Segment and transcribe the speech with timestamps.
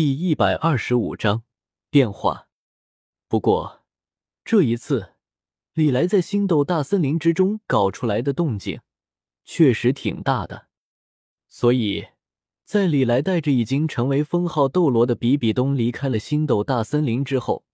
[0.00, 1.42] 第一百二十五章
[1.90, 2.48] 变化。
[3.28, 3.82] 不过
[4.42, 5.12] 这一次，
[5.74, 8.80] 李来在星斗大森林之中搞出来的动静
[9.44, 10.68] 确实挺大的，
[11.48, 12.06] 所以
[12.64, 17.66] 在李来带着已经成为封号斗罗的比比东离开了星斗大森林之后，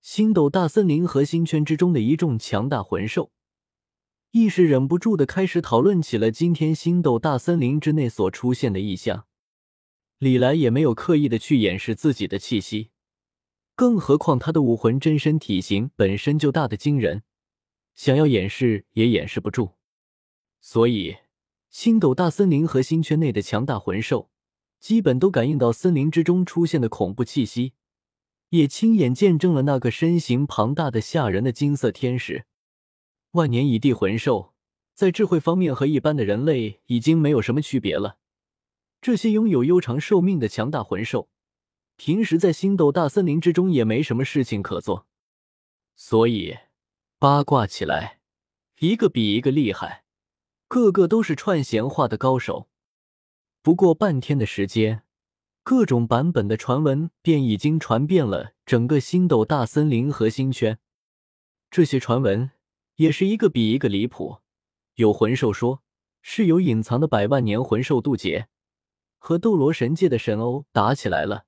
[0.00, 3.30] 星斗大森林核心圈之中的一众强大魂兽，
[4.32, 9.28] 一时忍不住的开始讨论起了今天星斗大森林之内所出现的异象。
[10.22, 12.90] 李来也没有刻意的去掩饰自己的气息，
[13.74, 17.24] 更何况他的武魂真身体型本身就大的惊人，
[17.96, 19.72] 想要掩饰也掩饰不住。
[20.60, 21.16] 所以，
[21.70, 24.30] 星斗大森林核心圈内的强大魂兽，
[24.78, 27.72] 基本都感应到森林之中出现的恐怖气息，
[28.50, 32.44] 也亲眼见证了那个身形庞大的吓人的金色天使。
[33.32, 34.54] 万年蚁地魂兽，
[34.94, 38.18] 在智慧方面和一般的人类已经没有什么区别了。
[39.02, 41.28] 这些拥有悠长寿命的强大魂兽，
[41.96, 45.08] 平时在星斗大森林之中也没什么事情可做，
[45.96, 46.56] 所以
[47.18, 48.20] 八卦起来，
[48.78, 50.04] 一个比一个厉害，
[50.68, 52.68] 个个都是串闲话的高手。
[53.60, 55.02] 不过半天的时间，
[55.64, 60.78] 各种版本的传闻便已经传遍了整个星斗大森林核心圈。
[61.72, 62.52] 这些传闻
[62.94, 64.38] 也是一个比一个离谱，
[64.94, 65.82] 有魂兽说
[66.20, 68.46] 是有隐藏的百万年魂兽渡劫。
[69.24, 71.44] 和斗罗神界的神欧打起来了，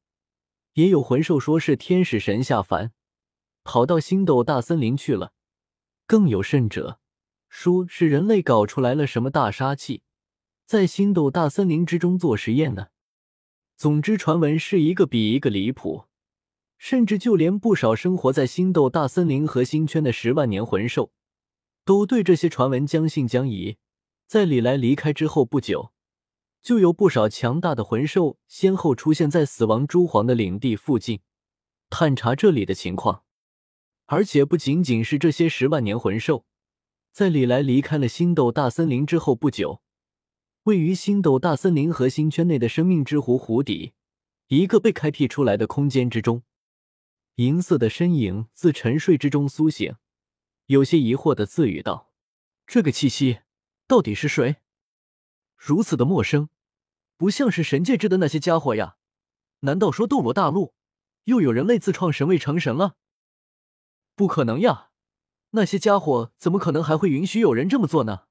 [0.74, 2.92] 也有魂兽说是天使神下凡，
[3.64, 5.32] 跑到星斗大森林去了，
[6.06, 7.00] 更有甚者，
[7.48, 10.02] 说是人类搞出来了什么大杀器，
[10.64, 12.90] 在星斗大森林之中做实验呢。
[13.76, 16.04] 总之，传闻是一个比一个离谱，
[16.78, 21.10] 甚至就连不少生活在星斗大森林核心圈的十万年魂兽，
[21.84, 23.78] 都对这些传闻将信将疑。
[24.28, 25.93] 在李来离开之后不久。
[26.64, 31.20] 就有不少强大的魂兽先后出现在死亡蛛皇的领地附近，
[31.90, 33.24] 探查这里的情况。
[34.06, 36.46] 而且不仅仅是这些十万年魂兽，
[37.12, 39.82] 在李来离开了星斗大森林之后不久，
[40.62, 43.92] 位于星斗大森林核心圈内的生命之湖湖底，
[44.48, 46.44] 一个被开辟出来的空间之中，
[47.34, 49.96] 银色的身影自沉睡之中苏醒，
[50.64, 52.10] 有些疑惑的自语道
[52.66, 53.40] ：“这个气息
[53.86, 54.56] 到底是谁？
[55.58, 56.48] 如此的陌生。”
[57.16, 58.96] 不像是神界之的那些家伙呀？
[59.60, 60.74] 难道说斗罗大陆
[61.24, 62.96] 又有人类自创神位成神了？
[64.14, 64.90] 不可能呀！
[65.50, 68.26] 那些家伙怎么可能还会允许有人这么做呢？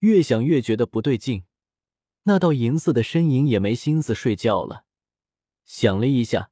[0.00, 1.44] 越想越觉得不对劲，
[2.24, 4.84] 那道银色的身影也没心思睡觉了。
[5.64, 6.50] 想了一下，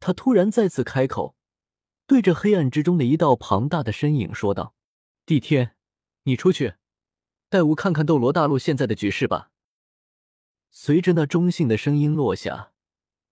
[0.00, 1.36] 他突然再次开口，
[2.06, 4.74] 对着黑暗之中的一道庞大的身影说道
[5.24, 5.76] ：“帝天，
[6.24, 6.74] 你出去，
[7.48, 9.50] 带吾看看斗罗大陆现在的局势吧。”
[10.74, 12.72] 随着那中性的声音落下，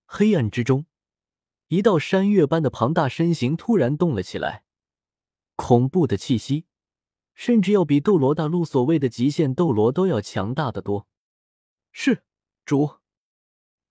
[0.04, 0.84] 黑暗之中，
[1.68, 4.64] 一道山岳般的庞大身形突然动了起来，
[5.56, 6.66] 恐怖的气息，
[7.32, 11.08] 甚至要比斗罗大陆所谓的极限斗罗都要强大的多。
[11.92, 12.22] 是
[12.66, 12.98] 主，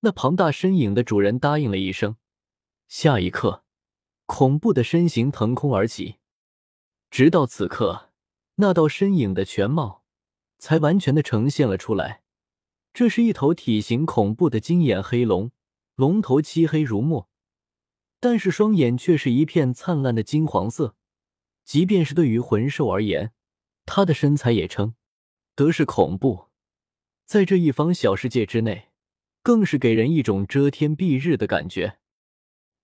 [0.02, 2.18] 那庞大身影的主人答应了一声。
[2.88, 3.64] 下一刻，
[4.28, 6.18] 恐怖的身形腾空而起，
[7.10, 8.12] 直到此刻，
[8.56, 10.04] 那道身影的全貌
[10.60, 12.22] 才完全的呈现了出来。
[12.94, 15.52] 这是一头体型恐怖的金眼黑龙，
[15.96, 17.30] 龙头漆黑如墨，
[18.20, 20.96] 但是双眼却是一片灿烂的金黄色。
[21.64, 23.32] 即便是对于魂兽而言，
[23.86, 24.96] 它的身材也称
[25.56, 26.48] 得是恐怖。
[27.26, 28.90] 在这一方小世界之内，
[29.44, 32.00] 更是给人一种遮天蔽日的感觉。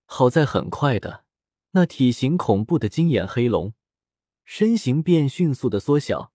[0.04, 1.24] 好在很快的，
[1.72, 3.74] 那体型恐怖的金眼黑龙
[4.44, 6.32] 身形便迅速的缩小，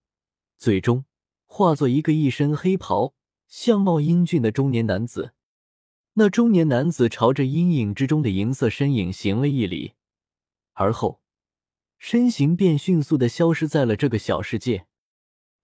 [0.58, 1.06] 最终
[1.46, 3.16] 化作一个一身黑袍。
[3.52, 5.34] 相貌英俊的中年男子，
[6.14, 9.92] 那中年男子朝着阴影之中的银色身影行了一礼，
[10.72, 11.20] 而后
[12.00, 14.88] 身形便迅速的消失在了这个小世界。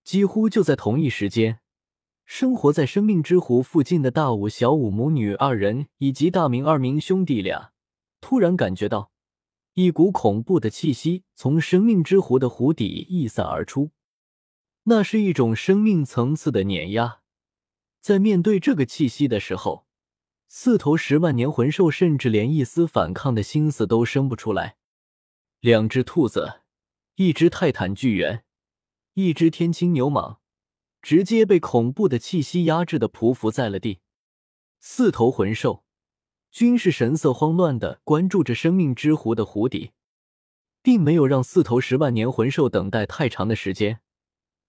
[0.04, 1.62] 几乎就在同一时间，
[2.26, 7.72] 生活在生命之湖附近的大武、小武母女二人以及大明二明兄弟俩，
[8.20, 9.12] 突然感觉到
[9.76, 13.92] 一股恐怖的气息从生命之湖的湖底溢散而出，
[14.84, 17.22] 那是一种生命层次的碾压。
[18.08, 19.86] 在面对这个气息的时候，
[20.48, 24.78] 四头十万年魂兽甚至连一丝反抗的心思都生不出来。
[25.60, 26.62] 两只兔子，
[27.16, 28.46] 一只泰坦巨猿，
[29.16, 30.38] 一只天青牛蟒，
[31.02, 34.00] 直接被恐怖的气息压制的匍匐在了地。
[34.80, 35.84] 四头魂兽
[36.50, 39.92] 均是神色慌乱的关注着生命之湖的湖底，
[40.82, 44.00] 并没有让四头十万年魂兽等待太长的时间。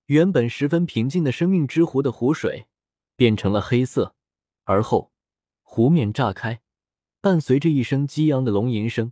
[0.06, 2.66] 原本十分平静的生命之湖的湖水。
[3.18, 4.14] 变成了黑色，
[4.62, 5.10] 而后
[5.62, 6.60] 湖面炸开，
[7.20, 9.10] 伴随着一声激昂的龙吟声，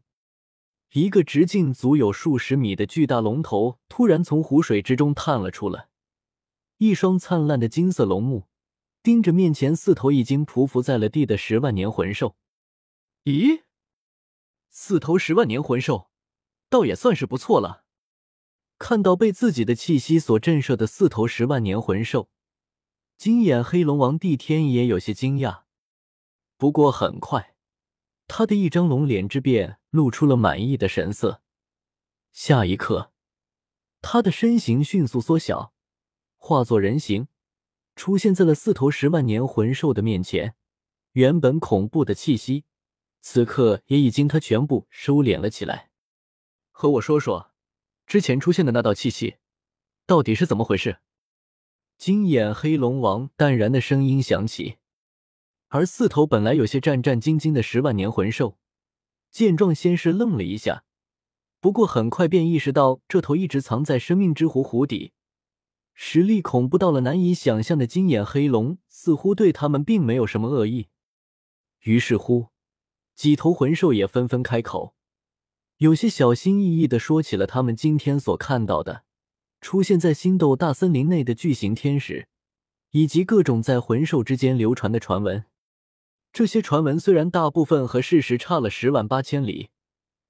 [0.93, 5.88] 一个直径足有数十米的巨大龙头突然从湖水之中探了出来，
[6.79, 8.44] 一双灿烂的金色龙目
[9.03, 12.37] 盯着面前四头已经匍匐在了地的十万年魂兽。
[13.25, 13.64] 咦，
[14.70, 16.11] 四头十万年魂兽，
[16.70, 17.82] 倒也算是不错了。
[18.79, 22.31] 看到被自己的气息所震慑的四头十万年魂兽，
[23.17, 25.63] 金眼黑龙王帝天也有些惊讶。
[26.57, 27.55] 不过很快。
[28.29, 31.43] 他的一张龙脸之变露出了满意的神色，
[32.33, 33.13] 下一刻，
[34.03, 35.73] 他的身形迅速缩小，
[36.37, 37.29] 化作人形，
[37.95, 40.57] 出现在了四头十万年魂兽的面前。
[41.12, 42.65] 原本恐怖的气息，
[43.21, 45.91] 此刻也已经他全部收敛了起来。
[46.73, 47.53] 和我说说，
[48.09, 49.37] 之前出现的那道气息，
[50.05, 50.99] 到底是怎么回事？
[51.99, 54.77] 金眼黑龙王淡然的声音响起。
[55.69, 58.59] 而四头本来有些战战兢兢的十万年魂兽，
[59.31, 60.85] 见状先是愣了一下，
[61.61, 65.13] 不过很快便意识到这头一直藏在生命之湖湖底、
[65.93, 70.89] 实力恐怖到了难以想象的金眼黑龙，似乎对他们并没有什么恶意。
[71.81, 72.49] 于是乎，
[73.15, 74.95] 几头魂兽也纷纷开口，
[75.79, 79.06] 有些小心翼翼的说起了他们今天所看到的
[79.67, 82.29] 出现在星斗大森林内的巨型天使，
[82.93, 85.45] 以及各种在魂兽之间流传的传闻。
[86.33, 89.71] 这些传闻虽然大部分和事实差了十万八千里，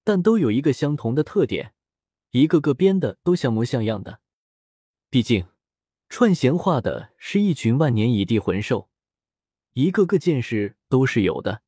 [0.02, 1.74] 但都有一个相同的特点，
[2.30, 4.20] 一个个编的都像模像样的。
[5.10, 5.44] 毕竟，
[6.08, 8.88] 串闲话的是一群万年蚁地魂兽，
[9.74, 11.60] 一个个见识都是有的，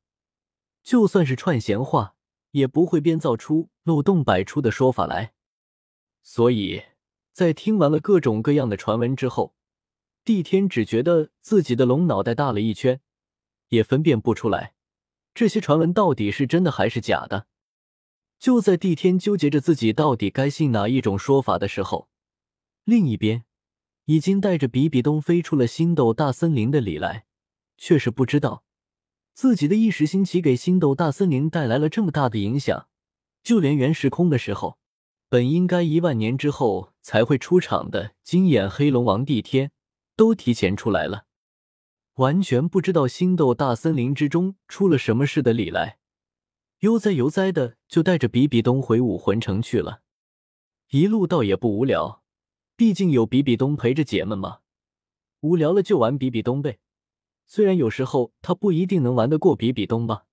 [0.81, 2.15] 就算是串闲话，
[2.49, 5.33] 也不会编造出漏洞百出的说法来。
[6.23, 6.81] 所以
[7.39, 9.55] 在听完了各种各样的传闻之后，
[10.25, 12.99] 帝天只觉得自己的龙脑袋大了一圈。
[13.69, 14.73] 也分辨不出来，
[15.33, 17.47] 这些传闻到底是真的还是假的。
[18.39, 22.09] 就在帝天纠结着自己到底该信哪一种说法的时候，
[22.83, 23.45] 另一边
[24.03, 27.23] 已经带着比比东飞出了星斗大森林的李来，
[27.77, 28.65] 却是不知道
[29.33, 32.89] 自己的一时兴起给星斗大森林带来了这么大的影响。
[33.41, 34.77] 就连原时空的时候，
[35.29, 39.71] 本应该一万年之后才会出场的金眼黑龙王帝天，
[40.15, 41.25] 都提前出来了。
[42.17, 45.97] 完全不知道星斗大森林之中出了什么事的李来，
[46.81, 50.03] 悠哉悠哉的就带着比比东回武魂城去了。
[50.91, 52.21] 一路倒也不无聊，
[52.75, 54.59] 毕竟有比比东陪着姐们嘛。
[55.39, 56.77] 无聊了就玩比比东呗，
[57.47, 60.25] 虽然有时候他不一定能玩得过比比东吧，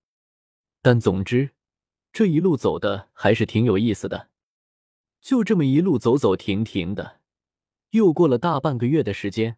[0.83, 1.53] 但总之
[2.13, 4.29] 这一路走的还是挺有意思的。
[5.27, 7.19] 就这么一路走走停停的，
[7.91, 9.57] 又过了大半个月的时间。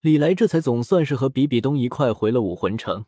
[0.00, 3.06] 李来这才总算是和比比东一块回了武魂城。